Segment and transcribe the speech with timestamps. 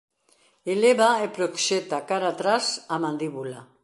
[0.73, 3.59] Eleva e proxecta cara atrás a mandíbula.